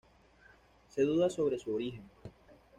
Se 0.87 1.03
duda 1.03 1.29
sobre 1.29 1.59
su 1.59 1.75
origen. 1.75 2.01